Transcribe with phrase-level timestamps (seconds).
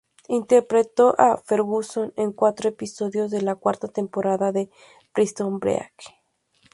[0.29, 4.71] Interpretó a Ferguson en cuatro episodios de la cuarta temporada de
[5.13, 5.93] "Prison Break".